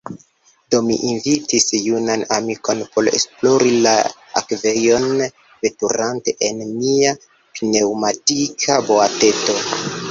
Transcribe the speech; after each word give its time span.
Do, 0.73 0.77
mi 0.85 0.95
invitis 1.09 1.67
junan 1.87 2.23
amikon 2.37 2.81
por 2.95 3.11
esplori 3.19 3.75
la 3.83 3.93
akvejon, 4.43 5.07
veturante 5.67 6.37
en 6.49 6.67
mia 6.75 7.17
pneŭmatika 7.29 8.85
boateto. 8.91 9.63